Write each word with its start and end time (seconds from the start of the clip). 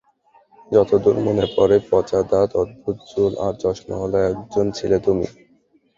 যতদূর 0.71 1.17
মনে 1.25 1.45
পড়ে, 1.55 1.77
পচা 1.89 2.19
দাঁত, 2.23 2.49
অদ্ভুত 2.61 2.97
চুল 3.09 3.31
আর 3.45 3.53
চশমাওয়ালা 3.61 4.19
একজন 4.31 4.65
ছিলে 4.77 4.97
তুমি। 5.05 5.25